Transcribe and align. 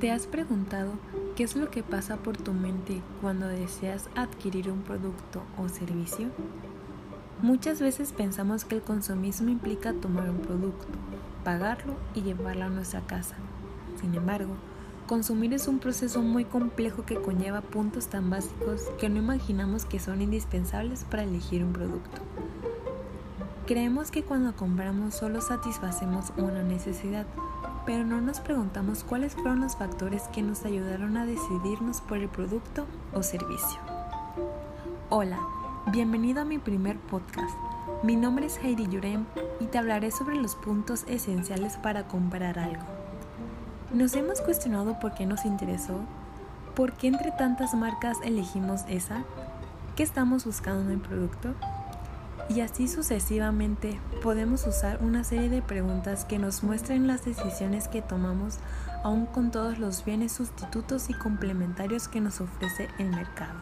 ¿Te 0.00 0.10
has 0.10 0.26
preguntado 0.26 0.92
qué 1.36 1.42
es 1.42 1.56
lo 1.56 1.70
que 1.70 1.82
pasa 1.82 2.16
por 2.16 2.38
tu 2.38 2.54
mente 2.54 3.02
cuando 3.20 3.46
deseas 3.46 4.08
adquirir 4.14 4.70
un 4.70 4.80
producto 4.80 5.42
o 5.58 5.68
servicio? 5.68 6.28
Muchas 7.42 7.82
veces 7.82 8.14
pensamos 8.14 8.64
que 8.64 8.76
el 8.76 8.80
consumismo 8.80 9.50
implica 9.50 9.92
tomar 9.92 10.30
un 10.30 10.38
producto, 10.38 10.86
pagarlo 11.44 11.96
y 12.14 12.22
llevarlo 12.22 12.64
a 12.64 12.70
nuestra 12.70 13.02
casa. 13.02 13.34
Sin 14.00 14.14
embargo, 14.14 14.54
consumir 15.06 15.52
es 15.52 15.68
un 15.68 15.80
proceso 15.80 16.22
muy 16.22 16.46
complejo 16.46 17.04
que 17.04 17.20
conlleva 17.20 17.60
puntos 17.60 18.06
tan 18.06 18.30
básicos 18.30 18.84
que 18.98 19.10
no 19.10 19.18
imaginamos 19.18 19.84
que 19.84 20.00
son 20.00 20.22
indispensables 20.22 21.04
para 21.04 21.24
elegir 21.24 21.62
un 21.62 21.74
producto. 21.74 22.22
Creemos 23.66 24.10
que 24.10 24.22
cuando 24.22 24.56
compramos 24.56 25.14
solo 25.14 25.42
satisfacemos 25.42 26.32
una 26.38 26.62
necesidad, 26.62 27.26
pero 27.86 28.04
no 28.04 28.20
nos 28.20 28.40
preguntamos 28.40 29.04
cuáles 29.04 29.34
fueron 29.34 29.60
los 29.60 29.76
factores 29.76 30.28
que 30.28 30.42
nos 30.42 30.64
ayudaron 30.64 31.16
a 31.16 31.26
decidirnos 31.26 32.00
por 32.00 32.18
el 32.18 32.28
producto 32.28 32.86
o 33.14 33.22
servicio. 33.22 33.78
Hola, 35.08 35.38
bienvenido 35.90 36.42
a 36.42 36.44
mi 36.44 36.58
primer 36.58 36.98
podcast. 36.98 37.56
Mi 38.02 38.16
nombre 38.16 38.46
es 38.46 38.58
Heidi 38.58 38.86
Yurem 38.88 39.24
y 39.60 39.66
te 39.66 39.78
hablaré 39.78 40.10
sobre 40.10 40.36
los 40.36 40.54
puntos 40.54 41.04
esenciales 41.08 41.76
para 41.76 42.06
comprar 42.06 42.58
algo. 42.58 42.82
¿Nos 43.92 44.14
hemos 44.14 44.40
cuestionado 44.40 45.00
por 45.00 45.14
qué 45.14 45.26
nos 45.26 45.44
interesó? 45.44 46.00
¿Por 46.74 46.92
qué 46.92 47.08
entre 47.08 47.32
tantas 47.32 47.74
marcas 47.74 48.18
elegimos 48.24 48.82
esa? 48.88 49.24
¿Qué 49.96 50.02
estamos 50.02 50.44
buscando 50.44 50.82
en 50.82 50.92
el 50.92 51.00
producto? 51.00 51.54
Y 52.50 52.62
así 52.62 52.88
sucesivamente 52.88 54.00
podemos 54.24 54.66
usar 54.66 54.98
una 55.04 55.22
serie 55.22 55.48
de 55.48 55.62
preguntas 55.62 56.24
que 56.24 56.36
nos 56.36 56.64
muestren 56.64 57.06
las 57.06 57.24
decisiones 57.24 57.86
que 57.86 58.02
tomamos 58.02 58.58
aún 59.04 59.26
con 59.26 59.52
todos 59.52 59.78
los 59.78 60.04
bienes 60.04 60.32
sustitutos 60.32 61.10
y 61.10 61.14
complementarios 61.14 62.08
que 62.08 62.20
nos 62.20 62.40
ofrece 62.40 62.88
el 62.98 63.10
mercado. 63.10 63.60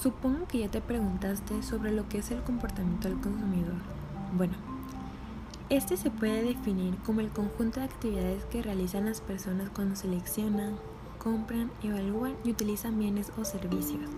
Supongo 0.00 0.46
que 0.46 0.60
ya 0.60 0.68
te 0.68 0.80
preguntaste 0.80 1.64
sobre 1.64 1.90
lo 1.90 2.08
que 2.08 2.18
es 2.18 2.30
el 2.30 2.40
comportamiento 2.44 3.08
del 3.08 3.18
consumidor. 3.18 3.74
Bueno, 4.36 4.75
este 5.68 5.96
se 5.96 6.10
puede 6.12 6.42
definir 6.42 6.96
como 6.98 7.20
el 7.20 7.30
conjunto 7.30 7.80
de 7.80 7.86
actividades 7.86 8.44
que 8.44 8.62
realizan 8.62 9.06
las 9.06 9.20
personas 9.20 9.68
cuando 9.70 9.96
seleccionan, 9.96 10.76
compran, 11.18 11.72
evalúan 11.82 12.36
y 12.44 12.50
utilizan 12.52 12.96
bienes 13.00 13.32
o 13.36 13.44
servicios, 13.44 14.08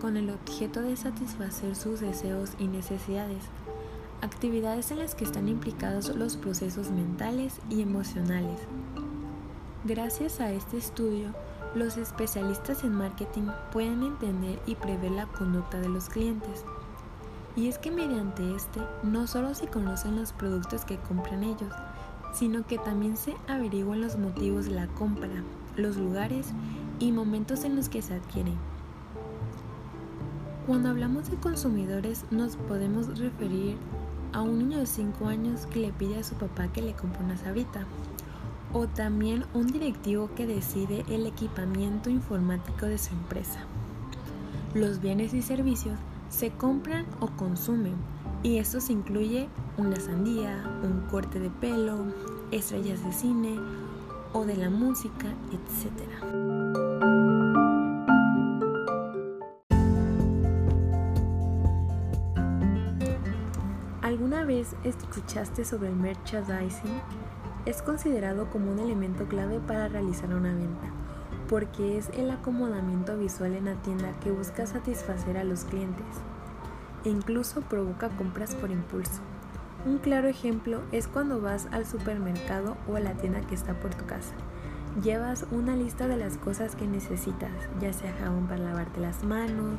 con 0.00 0.16
el 0.16 0.30
objeto 0.30 0.82
de 0.82 0.96
satisfacer 0.96 1.76
sus 1.76 2.00
deseos 2.00 2.50
y 2.58 2.66
necesidades. 2.66 3.44
Actividades 4.22 4.90
en 4.90 4.98
las 4.98 5.14
que 5.14 5.24
están 5.24 5.48
implicados 5.48 6.08
los 6.16 6.36
procesos 6.36 6.90
mentales 6.90 7.60
y 7.70 7.82
emocionales. 7.82 8.58
Gracias 9.84 10.40
a 10.40 10.50
este 10.50 10.78
estudio, 10.78 11.28
los 11.76 11.96
especialistas 11.96 12.82
en 12.82 12.92
marketing 12.92 13.48
pueden 13.70 14.02
entender 14.02 14.60
y 14.66 14.74
prever 14.74 15.12
la 15.12 15.26
conducta 15.26 15.78
de 15.78 15.88
los 15.88 16.08
clientes 16.08 16.64
y 17.56 17.68
es 17.68 17.78
que 17.78 17.90
mediante 17.90 18.54
este 18.54 18.80
no 19.02 19.26
solo 19.26 19.54
se 19.54 19.66
conocen 19.66 20.16
los 20.16 20.32
productos 20.32 20.84
que 20.84 20.96
compran 20.96 21.44
ellos, 21.44 21.72
sino 22.32 22.66
que 22.66 22.78
también 22.78 23.16
se 23.16 23.34
averiguan 23.46 24.00
los 24.00 24.16
motivos 24.16 24.64
de 24.64 24.72
la 24.72 24.86
compra, 24.86 25.28
los 25.76 25.96
lugares 25.96 26.48
y 26.98 27.12
momentos 27.12 27.64
en 27.64 27.76
los 27.76 27.88
que 27.88 28.00
se 28.00 28.14
adquieren. 28.14 28.56
Cuando 30.66 30.88
hablamos 30.88 31.30
de 31.30 31.36
consumidores 31.36 32.24
nos 32.30 32.56
podemos 32.56 33.18
referir 33.18 33.76
a 34.32 34.40
un 34.40 34.58
niño 34.58 34.78
de 34.78 34.86
5 34.86 35.26
años 35.26 35.66
que 35.66 35.80
le 35.80 35.92
pide 35.92 36.18
a 36.18 36.24
su 36.24 36.34
papá 36.36 36.68
que 36.68 36.80
le 36.80 36.94
compre 36.94 37.22
una 37.22 37.36
sabrita, 37.36 37.84
o 38.72 38.86
también 38.86 39.44
un 39.52 39.66
directivo 39.66 40.30
que 40.34 40.46
decide 40.46 41.04
el 41.10 41.26
equipamiento 41.26 42.08
informático 42.08 42.86
de 42.86 42.96
su 42.96 43.12
empresa. 43.12 43.60
Los 44.72 45.02
bienes 45.02 45.34
y 45.34 45.42
servicios 45.42 45.98
se 46.32 46.50
compran 46.50 47.06
o 47.20 47.28
consumen 47.36 47.94
y 48.42 48.58
esto 48.58 48.80
se 48.80 48.94
incluye 48.94 49.48
una 49.76 50.00
sandía, 50.00 50.64
un 50.82 51.02
corte 51.10 51.38
de 51.38 51.50
pelo, 51.50 52.06
estrellas 52.50 53.04
de 53.04 53.12
cine 53.12 53.60
o 54.32 54.44
de 54.44 54.56
la 54.56 54.70
música, 54.70 55.28
etc. 55.52 55.92
¿Alguna 64.00 64.44
vez 64.44 64.74
escuchaste 64.84 65.64
sobre 65.64 65.90
el 65.90 65.96
merchandising? 65.96 67.00
Es 67.66 67.82
considerado 67.82 68.50
como 68.50 68.72
un 68.72 68.78
elemento 68.78 69.26
clave 69.28 69.60
para 69.60 69.88
realizar 69.88 70.34
una 70.34 70.52
venta 70.52 71.01
porque 71.52 71.98
es 71.98 72.08
el 72.14 72.30
acomodamiento 72.30 73.18
visual 73.18 73.52
en 73.52 73.66
la 73.66 73.74
tienda 73.74 74.10
que 74.20 74.30
busca 74.30 74.64
satisfacer 74.64 75.36
a 75.36 75.44
los 75.44 75.64
clientes 75.64 76.06
e 77.04 77.10
incluso 77.10 77.60
provoca 77.60 78.08
compras 78.08 78.54
por 78.54 78.70
impulso. 78.70 79.20
Un 79.84 79.98
claro 79.98 80.28
ejemplo 80.28 80.80
es 80.92 81.08
cuando 81.08 81.42
vas 81.42 81.68
al 81.70 81.84
supermercado 81.84 82.78
o 82.88 82.96
a 82.96 83.00
la 83.00 83.12
tienda 83.12 83.42
que 83.42 83.54
está 83.54 83.74
por 83.74 83.94
tu 83.94 84.06
casa. 84.06 84.32
Llevas 85.02 85.44
una 85.50 85.76
lista 85.76 86.08
de 86.08 86.16
las 86.16 86.38
cosas 86.38 86.74
que 86.74 86.86
necesitas, 86.86 87.52
ya 87.82 87.92
sea 87.92 88.14
jabón 88.14 88.46
para 88.46 88.62
lavarte 88.62 89.00
las 89.00 89.22
manos, 89.22 89.78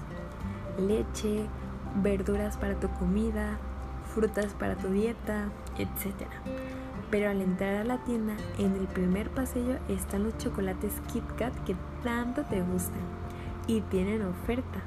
leche, 0.78 1.48
verduras 2.04 2.56
para 2.56 2.80
tu 2.80 2.88
comida, 3.00 3.58
frutas 4.14 4.54
para 4.54 4.76
tu 4.76 4.90
dieta, 4.90 5.46
etc. 5.80 6.28
Pero 7.10 7.30
al 7.30 7.42
entrar 7.42 7.76
a 7.76 7.84
la 7.84 8.04
tienda, 8.04 8.36
en 8.58 8.76
el 8.76 8.88
primer 8.88 9.30
pasillo 9.30 9.78
están 9.88 10.24
los 10.24 10.38
chocolates 10.38 10.94
Kit 11.12 11.24
Kat 11.38 11.54
que 11.66 11.76
tanto 12.04 12.44
te 12.44 12.62
gustan 12.62 13.02
y 13.68 13.82
tienen 13.82 14.24
oferta. 14.24 14.82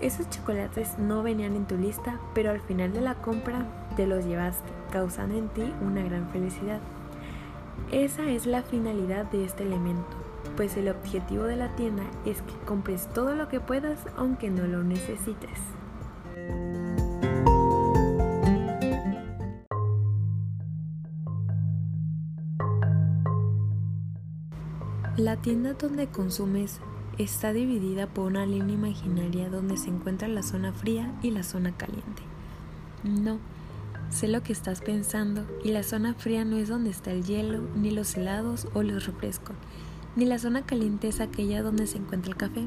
Esos 0.00 0.30
chocolates 0.30 0.98
no 0.98 1.22
venían 1.22 1.54
en 1.54 1.66
tu 1.66 1.76
lista, 1.76 2.18
pero 2.34 2.50
al 2.50 2.60
final 2.60 2.92
de 2.94 3.02
la 3.02 3.16
compra 3.16 3.66
te 3.96 4.06
los 4.06 4.24
llevaste, 4.24 4.70
causando 4.90 5.36
en 5.36 5.48
ti 5.48 5.74
una 5.82 6.02
gran 6.02 6.28
felicidad. 6.30 6.80
Esa 7.92 8.30
es 8.30 8.46
la 8.46 8.62
finalidad 8.62 9.26
de 9.26 9.44
este 9.44 9.64
elemento, 9.64 10.16
pues 10.56 10.76
el 10.76 10.88
objetivo 10.88 11.44
de 11.44 11.56
la 11.56 11.74
tienda 11.76 12.04
es 12.24 12.40
que 12.42 12.54
compres 12.64 13.08
todo 13.12 13.34
lo 13.34 13.48
que 13.48 13.60
puedas 13.60 13.98
aunque 14.16 14.48
no 14.48 14.66
lo 14.66 14.82
necesites. 14.82 15.58
La 25.20 25.36
tienda 25.36 25.74
donde 25.74 26.06
consumes 26.06 26.80
está 27.18 27.52
dividida 27.52 28.06
por 28.06 28.28
una 28.28 28.46
línea 28.46 28.74
imaginaria 28.74 29.50
donde 29.50 29.76
se 29.76 29.90
encuentra 29.90 30.28
la 30.28 30.42
zona 30.42 30.72
fría 30.72 31.12
y 31.22 31.30
la 31.30 31.42
zona 31.42 31.76
caliente. 31.76 32.22
No, 33.04 33.36
sé 34.08 34.28
lo 34.28 34.42
que 34.42 34.54
estás 34.54 34.80
pensando 34.80 35.44
y 35.62 35.72
la 35.72 35.82
zona 35.82 36.14
fría 36.14 36.46
no 36.46 36.56
es 36.56 36.70
donde 36.70 36.88
está 36.88 37.12
el 37.12 37.22
hielo, 37.22 37.60
ni 37.76 37.90
los 37.90 38.16
helados 38.16 38.66
o 38.72 38.82
los 38.82 39.04
refrescos, 39.04 39.54
ni 40.16 40.24
la 40.24 40.38
zona 40.38 40.62
caliente 40.62 41.08
es 41.08 41.20
aquella 41.20 41.62
donde 41.62 41.86
se 41.86 41.98
encuentra 41.98 42.30
el 42.30 42.38
café. 42.38 42.66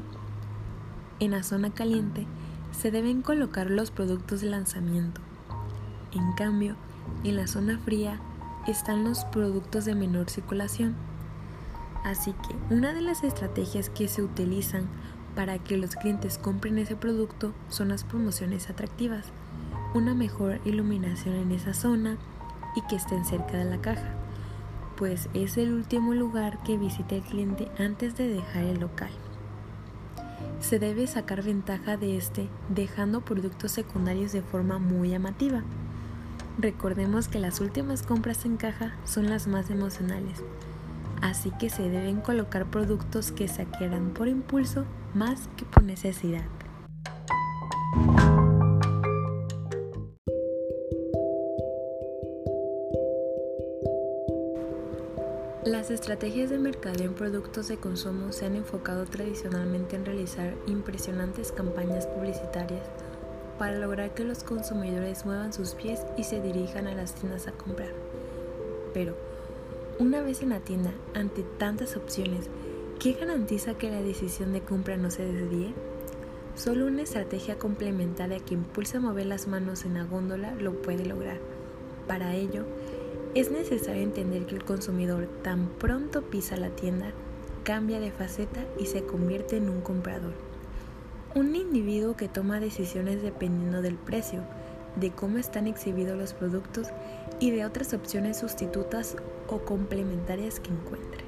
En 1.18 1.32
la 1.32 1.42
zona 1.42 1.70
caliente 1.70 2.24
se 2.70 2.92
deben 2.92 3.22
colocar 3.22 3.68
los 3.68 3.90
productos 3.90 4.42
de 4.42 4.50
lanzamiento. 4.50 5.20
En 6.12 6.34
cambio, 6.34 6.76
en 7.24 7.34
la 7.34 7.48
zona 7.48 7.80
fría 7.80 8.20
están 8.68 9.02
los 9.02 9.24
productos 9.24 9.86
de 9.86 9.96
menor 9.96 10.30
circulación 10.30 10.94
Así 12.04 12.32
que 12.32 12.74
una 12.74 12.92
de 12.92 13.00
las 13.00 13.24
estrategias 13.24 13.88
que 13.88 14.08
se 14.08 14.22
utilizan 14.22 14.86
para 15.34 15.58
que 15.58 15.76
los 15.76 15.96
clientes 15.96 16.38
compren 16.38 16.78
ese 16.78 16.96
producto 16.96 17.54
son 17.68 17.88
las 17.88 18.04
promociones 18.04 18.70
atractivas, 18.70 19.26
una 19.94 20.14
mejor 20.14 20.60
iluminación 20.64 21.34
en 21.34 21.50
esa 21.50 21.72
zona 21.74 22.18
y 22.76 22.82
que 22.82 22.96
estén 22.96 23.24
cerca 23.24 23.56
de 23.56 23.64
la 23.64 23.80
caja, 23.80 24.14
pues 24.96 25.28
es 25.34 25.56
el 25.56 25.72
último 25.72 26.14
lugar 26.14 26.62
que 26.62 26.76
visita 26.76 27.14
el 27.14 27.22
cliente 27.22 27.68
antes 27.78 28.16
de 28.16 28.28
dejar 28.28 28.64
el 28.64 28.80
local. 28.80 29.10
Se 30.60 30.78
debe 30.78 31.06
sacar 31.06 31.42
ventaja 31.42 31.96
de 31.96 32.16
este 32.16 32.48
dejando 32.68 33.22
productos 33.22 33.72
secundarios 33.72 34.32
de 34.32 34.42
forma 34.42 34.78
muy 34.78 35.10
llamativa. 35.10 35.62
Recordemos 36.58 37.28
que 37.28 37.40
las 37.40 37.60
últimas 37.60 38.02
compras 38.02 38.44
en 38.44 38.56
caja 38.56 38.94
son 39.04 39.28
las 39.28 39.46
más 39.46 39.70
emocionales, 39.70 40.42
así 41.24 41.50
que 41.52 41.70
se 41.70 41.88
deben 41.88 42.20
colocar 42.20 42.66
productos 42.66 43.32
que 43.32 43.48
se 43.48 43.64
por 44.14 44.28
impulso 44.28 44.84
más 45.14 45.48
que 45.56 45.64
por 45.64 45.82
necesidad. 45.82 46.44
Las 55.64 55.90
estrategias 55.90 56.50
de 56.50 56.58
mercadeo 56.58 57.06
en 57.06 57.14
productos 57.14 57.68
de 57.68 57.78
consumo 57.78 58.30
se 58.32 58.44
han 58.44 58.54
enfocado 58.54 59.06
tradicionalmente 59.06 59.96
en 59.96 60.04
realizar 60.04 60.54
impresionantes 60.66 61.52
campañas 61.52 62.06
publicitarias 62.06 62.86
para 63.58 63.78
lograr 63.78 64.12
que 64.12 64.24
los 64.24 64.44
consumidores 64.44 65.24
muevan 65.24 65.54
sus 65.54 65.74
pies 65.74 66.00
y 66.18 66.24
se 66.24 66.42
dirijan 66.42 66.86
a 66.86 66.94
las 66.94 67.14
tiendas 67.14 67.48
a 67.48 67.52
comprar. 67.52 67.92
Pero, 68.92 69.16
una 69.98 70.22
vez 70.22 70.42
en 70.42 70.50
la 70.50 70.60
tienda, 70.60 70.92
ante 71.14 71.42
tantas 71.42 71.96
opciones, 71.96 72.48
¿qué 72.98 73.12
garantiza 73.12 73.74
que 73.74 73.90
la 73.90 74.02
decisión 74.02 74.52
de 74.52 74.60
compra 74.60 74.96
no 74.96 75.10
se 75.10 75.24
desvíe? 75.24 75.72
Solo 76.56 76.86
una 76.86 77.02
estrategia 77.02 77.58
complementaria 77.58 78.40
que 78.40 78.54
impulsa 78.54 78.98
a 78.98 79.00
mover 79.00 79.26
las 79.26 79.46
manos 79.46 79.84
en 79.84 79.94
la 79.94 80.04
góndola 80.04 80.54
lo 80.56 80.82
puede 80.82 81.04
lograr. 81.04 81.38
Para 82.08 82.34
ello, 82.34 82.64
es 83.34 83.50
necesario 83.50 84.02
entender 84.02 84.46
que 84.46 84.56
el 84.56 84.64
consumidor 84.64 85.28
tan 85.42 85.68
pronto 85.68 86.22
pisa 86.22 86.56
la 86.56 86.70
tienda, 86.70 87.12
cambia 87.62 88.00
de 88.00 88.10
faceta 88.10 88.64
y 88.78 88.86
se 88.86 89.04
convierte 89.04 89.56
en 89.56 89.68
un 89.68 89.80
comprador. 89.80 90.34
Un 91.34 91.56
individuo 91.56 92.16
que 92.16 92.28
toma 92.28 92.60
decisiones 92.60 93.22
dependiendo 93.22 93.82
del 93.82 93.96
precio, 93.96 94.42
de 94.96 95.10
cómo 95.10 95.38
están 95.38 95.66
exhibidos 95.66 96.16
los 96.16 96.32
productos 96.32 96.88
y 97.40 97.50
de 97.50 97.64
otras 97.64 97.92
opciones 97.94 98.38
sustitutas 98.38 99.16
o 99.48 99.58
complementarias 99.60 100.60
que 100.60 100.70
encuentre. 100.70 101.24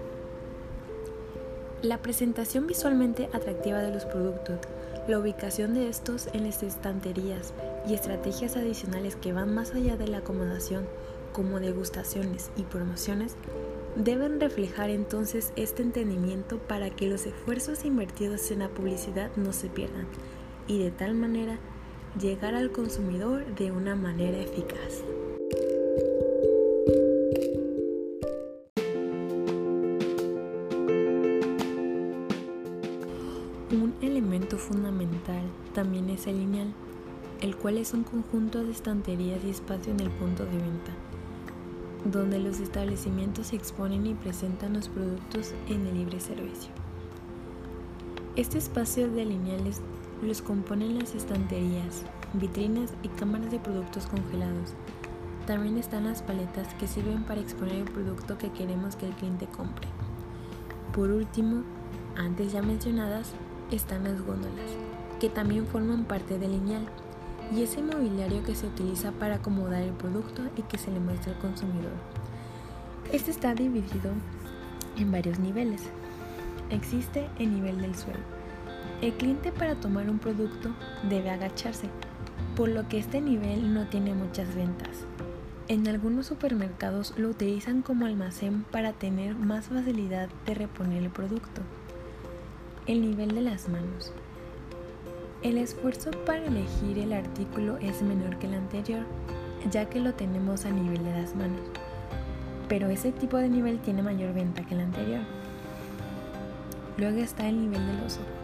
La 1.83 1.99
presentación 1.99 2.67
visualmente 2.67 3.29
atractiva 3.33 3.79
de 3.79 3.93
los 3.93 4.05
productos, 4.05 4.61
la 5.09 5.19
ubicación 5.19 5.75
de 5.75 5.89
estos 5.89 6.29
en 6.33 6.45
las 6.45 6.63
estanterías 6.63 7.53
y 7.87 7.95
estrategias 7.95 8.57
adicionales 8.57 9.15
que 9.15 9.33
van 9.33 9.55
más 9.55 9.75
allá 9.75 9.97
de 9.97 10.09
la 10.09 10.19
acomodación 10.19 10.87
como 11.33 11.61
degustaciones 11.61 12.51
y 12.57 12.63
promociones 12.63 13.37
deben 13.95 14.41
reflejar 14.41 14.91
entonces 14.91 15.53
este 15.57 15.83
entendimiento 15.83 16.59
para 16.59 16.91
que 16.91 17.09
los 17.09 17.27
esfuerzos 17.27 17.85
invertidos 17.85 18.51
en 18.51 18.61
la 18.61 18.69
publicidad 18.69 19.31
no 19.37 19.53
se 19.53 19.69
pierdan 19.69 20.07
y 20.67 20.79
de 20.79 20.91
tal 20.91 21.15
manera 21.15 21.59
llegar 22.21 22.55
al 22.55 22.73
consumidor 22.73 23.45
de 23.55 23.71
una 23.71 23.95
manera 23.95 24.39
eficaz. 24.39 25.03
Un 33.71 33.95
elemento 34.01 34.57
fundamental 34.57 35.43
también 35.75 36.09
es 36.09 36.27
el 36.27 36.39
lineal, 36.39 36.73
el 37.41 37.57
cual 37.57 37.79
es 37.79 37.93
un 37.93 38.05
conjunto 38.05 38.65
de 38.65 38.71
estanterías 38.71 39.45
y 39.45 39.51
espacio 39.51 39.93
en 39.93 40.01
el 40.01 40.11
punto 40.11 40.45
de 40.45 40.59
venta 40.59 40.93
donde 42.13 42.39
los 42.39 42.61
establecimientos 42.61 43.53
exponen 43.53 44.07
y 44.07 44.15
presentan 44.15 44.75
los 44.75 44.89
productos 44.89 45.53
en 45.69 45.87
el 45.87 45.95
libre 45.95 46.21
servicio. 46.21 46.71
Este 48.37 48.59
espacio 48.59 49.11
de 49.11 49.25
lineales 49.25 49.81
los 50.23 50.43
componen 50.43 50.99
las 50.99 51.15
estanterías, 51.15 52.03
vitrinas 52.33 52.93
y 53.03 53.09
cámaras 53.09 53.51
de 53.51 53.59
productos 53.59 54.07
congelados. 54.07 54.75
También 55.47 55.79
están 55.79 56.05
las 56.05 56.23
paletas 56.23 56.73
que 56.75 56.89
sirven 56.89 57.23
para 57.25 57.41
exponer 57.41 57.77
el 57.77 57.85
producto 57.85 58.39
que 58.39 58.51
queremos 58.51 58.97
que 58.97 59.07
el 59.07 59.13
cliente 59.13 59.47
compre. 59.47 59.89
Por 60.93 61.11
último, 61.11 61.63
antes 62.17 62.53
ya 62.53 62.63
mencionadas, 62.63 63.33
están 63.71 64.05
las 64.05 64.21
góndolas, 64.25 64.71
que 65.21 65.29
también 65.29 65.67
forman 65.67 66.05
parte 66.05 66.39
del 66.39 66.53
lineal 66.53 66.87
y 67.55 67.63
ese 67.63 67.83
mobiliario 67.83 68.43
que 68.43 68.55
se 68.55 68.67
utiliza 68.67 69.13
para 69.13 69.37
acomodar 69.37 69.83
el 69.83 69.93
producto 69.93 70.43
y 70.57 70.63
que 70.63 70.79
se 70.79 70.91
le 70.91 70.99
muestra 70.99 71.33
al 71.33 71.39
consumidor. 71.39 71.93
Este 73.13 73.31
está 73.31 73.55
dividido 73.55 74.13
en 74.97 75.13
varios 75.13 75.39
niveles. 75.39 75.83
Existe 76.71 77.29
el 77.39 77.55
nivel 77.55 77.81
del 77.81 77.95
suelo. 77.95 78.36
El 79.03 79.13
cliente 79.13 79.53
para 79.53 79.75
tomar 79.75 80.09
un 80.09 80.19
producto 80.19 80.71
debe 81.09 81.29
agacharse, 81.29 81.89
por 82.57 82.71
lo 82.71 82.89
que 82.89 82.99
este 82.99 83.21
nivel 83.21 83.75
no 83.75 83.87
tiene 83.89 84.15
muchas 84.15 84.55
ventas. 84.55 85.05
En 85.69 85.87
algunos 85.87 86.27
supermercados 86.27 87.13
lo 87.19 87.29
utilizan 87.29 87.83
como 87.83 88.07
almacén 88.07 88.65
para 88.71 88.95
tener 88.95 89.35
más 89.35 89.67
facilidad 89.67 90.31
de 90.47 90.55
reponer 90.55 91.03
el 91.03 91.11
producto. 91.11 91.61
El 92.87 93.03
nivel 93.03 93.35
de 93.35 93.43
las 93.43 93.69
manos. 93.69 94.13
El 95.43 95.59
esfuerzo 95.59 96.11
para 96.25 96.47
elegir 96.47 96.99
el 96.99 97.13
artículo 97.13 97.77
es 97.79 98.01
menor 98.01 98.39
que 98.39 98.47
el 98.47 98.55
anterior, 98.55 99.05
ya 99.71 99.91
que 99.91 100.01
lo 100.01 100.15
tenemos 100.15 100.65
a 100.65 100.71
nivel 100.71 101.05
de 101.05 101.21
las 101.21 101.37
manos, 101.37 101.67
pero 102.67 102.89
ese 102.89 103.13
tipo 103.13 103.37
de 103.37 103.51
nivel 103.51 103.79
tiene 103.81 104.03
mayor 104.03 104.33
venta 104.33 104.63
que 104.63 104.75
el 104.75 104.81
anterior. 104.81 105.21
Luego 106.97 107.19
está 107.19 107.47
el 107.47 107.61
nivel 107.61 107.87
de 107.87 108.03
los 108.03 108.17
ojos. 108.17 108.36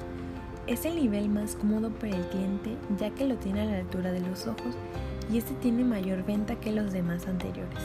Es 0.72 0.86
el 0.86 0.96
nivel 0.96 1.28
más 1.28 1.54
cómodo 1.54 1.90
para 1.90 2.16
el 2.16 2.26
cliente 2.28 2.78
ya 2.98 3.10
que 3.10 3.26
lo 3.26 3.36
tiene 3.36 3.60
a 3.60 3.66
la 3.66 3.76
altura 3.76 4.10
de 4.10 4.20
los 4.20 4.46
ojos 4.46 4.74
y 5.30 5.36
este 5.36 5.52
tiene 5.56 5.84
mayor 5.84 6.24
venta 6.24 6.56
que 6.56 6.72
los 6.72 6.94
demás 6.94 7.26
anteriores. 7.26 7.78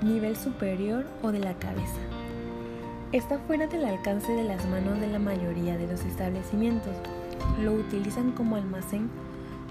Nivel 0.00 0.34
superior 0.34 1.04
o 1.22 1.32
de 1.32 1.40
la 1.40 1.52
cabeza. 1.52 2.00
Está 3.12 3.38
fuera 3.40 3.66
del 3.66 3.84
alcance 3.84 4.32
de 4.32 4.42
las 4.42 4.66
manos 4.70 5.00
de 5.00 5.08
la 5.08 5.18
mayoría 5.18 5.76
de 5.76 5.86
los 5.86 6.02
establecimientos, 6.06 6.94
lo 7.62 7.74
utilizan 7.74 8.32
como 8.32 8.56
almacén 8.56 9.10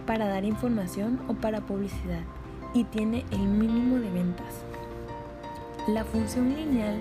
para 0.05 0.27
dar 0.27 0.45
información 0.45 1.19
o 1.27 1.33
para 1.33 1.61
publicidad 1.61 2.21
y 2.75 2.83
tiene 2.83 3.25
el 3.31 3.47
mínimo 3.47 3.95
de 3.95 4.11
ventas. 4.11 4.63
La 5.87 6.05
función 6.05 6.53
lineal 6.53 6.99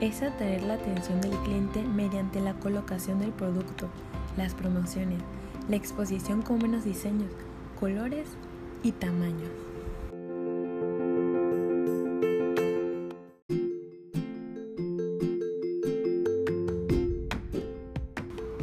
es 0.00 0.20
atraer 0.20 0.64
la 0.64 0.74
atención 0.74 1.20
del 1.20 1.36
cliente 1.44 1.84
mediante 1.84 2.40
la 2.40 2.54
colocación 2.54 3.20
del 3.20 3.30
producto, 3.30 3.88
las 4.38 4.54
promociones, 4.54 5.18
la 5.68 5.76
exposición 5.76 6.42
con 6.42 6.58
menos 6.58 6.84
diseños, 6.84 7.30
colores 7.78 8.28
y 8.82 8.92
tamaños. 8.92 9.50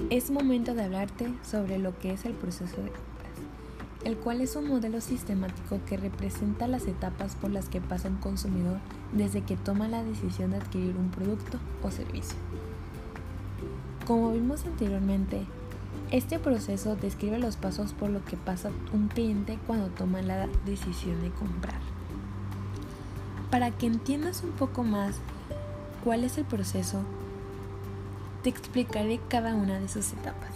Es 0.10 0.32
momento 0.32 0.74
de 0.74 0.84
hablarte 0.86 1.34
sobre 1.44 1.78
lo 1.78 2.00
que 2.00 2.14
es 2.14 2.24
el 2.24 2.32
proceso 2.34 2.78
de 2.78 2.88
compras, 2.88 3.38
el 4.06 4.16
cual 4.16 4.40
es 4.40 4.56
un 4.56 4.70
modelo 4.70 5.02
sistemático 5.02 5.82
que 5.86 5.98
representa 5.98 6.70
las 6.70 6.88
etapas 6.88 7.36
por 7.36 7.52
las 7.52 7.68
que 7.68 7.82
pasa 7.82 8.08
un 8.08 8.16
consumidor 8.16 8.78
desde 9.12 9.42
que 9.42 9.58
toma 9.58 9.90
la 9.90 10.06
decisión 10.06 10.52
de 10.52 10.58
adquirir 10.58 10.96
un 10.96 11.12
producto 11.12 11.60
o 11.84 11.92
servicio. 11.92 12.38
Como 14.08 14.32
vimos 14.32 14.66
anteriormente, 14.66 15.46
este 16.12 16.40
proceso 16.40 16.96
describe 16.96 17.40
los 17.40 17.56
pasos 17.56 17.94
por 17.94 18.10
los 18.10 18.22
que 18.24 18.38
pasa 18.38 18.70
un 18.94 19.08
cliente 19.08 19.58
cuando 19.66 19.88
toma 19.88 20.22
la 20.22 20.48
decisión 20.66 21.22
de 21.22 21.32
comprar. 21.32 21.80
Para 23.50 23.72
que 23.72 23.88
entiendas 23.88 24.44
un 24.44 24.52
poco 24.52 24.84
más 24.84 25.16
cuál 26.04 26.24
es 26.24 26.38
el 26.38 26.46
proceso, 26.46 27.02
te 28.44 28.50
explicaré 28.50 29.20
cada 29.30 29.56
una 29.56 29.80
de 29.80 29.88
sus 29.88 30.14
etapas. 30.14 30.52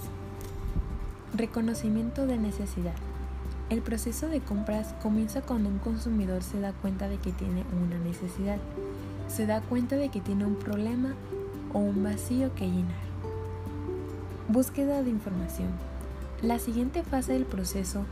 Reconocimiento 1.33 2.27
de 2.27 2.37
necesidad. 2.37 2.95
El 3.69 3.81
proceso 3.81 4.27
de 4.27 4.41
compras 4.41 4.93
comienza 5.01 5.41
cuando 5.41 5.69
un 5.69 5.79
consumidor 5.79 6.43
se 6.43 6.59
da 6.59 6.73
cuenta 6.73 7.07
de 7.07 7.17
que 7.17 7.31
tiene 7.31 7.63
una 7.83 7.97
necesidad, 7.99 8.57
se 9.27 9.45
da 9.45 9.61
cuenta 9.61 9.95
de 9.95 10.09
que 10.09 10.21
tiene 10.21 10.45
un 10.45 10.55
problema 10.55 11.13
o 11.73 11.79
un 11.79 12.03
vacío 12.03 12.53
que 12.55 12.67
llenar. 12.67 13.08
Búsqueda 14.51 15.03
de 15.03 15.11
información. 15.11 15.67
La 16.41 16.57
siguiente 16.57 17.03
fase 17.03 17.33
del 17.33 17.45
proceso 17.45 18.05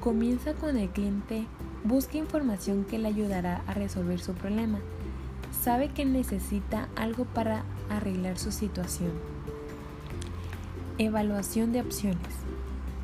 comienza 0.00 0.54
cuando 0.54 0.80
el 0.80 0.88
cliente 0.88 1.46
busca 1.84 2.18
información 2.18 2.84
que 2.84 2.98
le 2.98 3.06
ayudará 3.06 3.62
a 3.68 3.74
resolver 3.74 4.18
su 4.18 4.34
problema. 4.34 4.80
Sabe 5.62 5.90
que 5.90 6.04
necesita 6.04 6.88
algo 6.96 7.26
para 7.26 7.62
arreglar 7.88 8.40
su 8.40 8.50
situación. 8.50 9.12
Evaluación 10.98 11.70
de 11.70 11.82
opciones. 11.82 12.18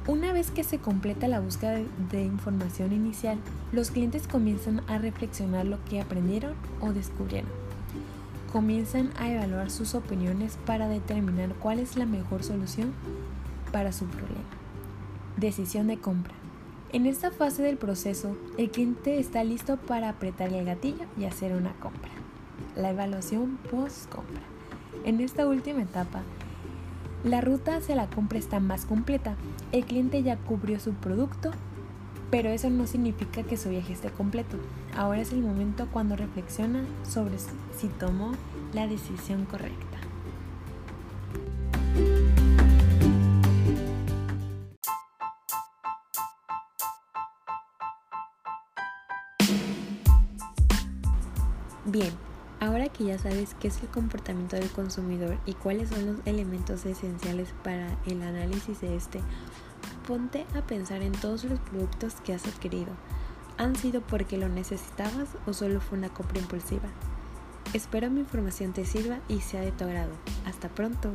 Una 0.09 0.33
vez 0.33 0.51
que 0.51 0.65
se 0.65 0.79
completa 0.79 1.29
la 1.29 1.39
búsqueda 1.39 1.79
de 2.11 2.25
información 2.25 2.93
inicial, 2.93 3.39
los 3.71 3.93
clientes 3.93 4.27
comienzan 4.27 4.83
a 4.89 4.99
reflexionar 4.99 5.65
lo 5.65 5.79
que 5.85 6.01
aprendieron 6.01 6.55
o 6.81 6.93
descubrieron. 6.93 7.68
Comienzan 8.53 9.11
a 9.19 9.31
evaluar 9.31 9.71
sus 9.71 9.95
opiniones 9.95 10.59
para 10.65 10.89
determinar 10.89 11.55
cuál 11.57 11.79
es 11.79 11.97
la 11.97 12.07
mejor 12.07 12.43
solución 12.43 12.95
para 13.73 13.93
su 13.93 14.07
problema. 14.07 14.49
Decisión 15.37 15.87
de 15.87 15.99
compra. 15.99 16.33
En 16.91 17.05
esta 17.05 17.31
fase 17.31 17.63
del 17.63 17.77
proceso, 17.77 18.39
el 18.57 18.71
cliente 18.71 19.19
está 19.19 19.45
listo 19.45 19.77
para 19.77 20.09
apretar 20.09 20.55
el 20.55 20.65
gatillo 20.65 21.05
y 21.19 21.27
hacer 21.27 21.53
una 21.55 21.75
compra. 21.75 22.11
La 22.75 22.91
evaluación 22.91 23.59
post-compra. 23.71 24.41
En 25.05 25.21
esta 25.21 25.47
última 25.47 25.83
etapa, 25.83 26.23
la 27.25 27.43
ruta 27.43 27.77
hacia 27.77 27.97
la 27.97 28.09
compra 28.09 28.39
está 28.39 28.61
más 28.61 28.87
completa. 28.87 29.37
El 29.73 29.85
cliente 29.85 30.23
ya 30.23 30.39
cubrió 30.39 30.81
su 30.81 30.95
producto, 30.95 31.51
pero 32.31 32.49
eso 32.49 32.71
no 32.71 32.87
significa 32.87 33.43
que 33.43 33.59
su 33.59 33.69
viaje 33.69 33.93
esté 33.93 34.09
completo. 34.09 34.57
Ahora 34.99 35.21
es 35.21 35.31
el 35.31 35.43
momento 35.43 35.87
cuando 35.93 36.17
reflexiona 36.17 36.85
sobre 37.09 37.39
si 37.39 37.87
tomó 38.01 38.33
la 38.73 38.89
decisión 38.89 39.45
correcta. 39.45 39.97
Bien, 51.85 52.11
ahora 52.59 52.89
que 52.89 53.05
ya 53.05 53.19
sabes 53.19 53.55
qué 53.61 53.69
es 53.69 53.81
el 53.81 53.89
comportamiento 53.91 54.57
del 54.57 54.69
consumidor 54.71 55.39
y 55.47 55.55
cuáles 55.55 55.91
son 55.91 56.07
los 56.07 56.17
elementos 56.25 56.85
esenciales 56.85 57.55
para 57.63 57.97
el 58.05 58.21
análisis 58.21 58.81
de 58.81 58.97
este, 58.97 59.21
ponte 60.09 60.45
a 60.57 60.63
pensar 60.63 61.03
en 61.03 61.13
todos 61.13 61.45
los 61.45 61.61
productos 61.61 62.17
que 62.17 62.35
has 62.35 62.45
adquirido 62.49 62.91
¿Han 63.59 63.75
sido 63.75 64.01
porque 64.01 64.39
lo 64.39 64.49
necesitabas 64.49 65.29
o 65.47 65.53
solo 65.53 65.81
fue 65.81 65.99
una 65.99 66.09
compra 66.09 66.39
impulsiva? 66.39 66.89
Espero 67.75 68.09
mi 68.09 68.21
información 68.21 68.73
te 68.73 68.87
sirva 68.87 69.19
y 69.29 69.41
sea 69.41 69.61
de 69.61 69.73
tu 69.73 69.85
agrado. 69.85 70.13
Hasta 70.47 70.69
pronto. 70.69 71.11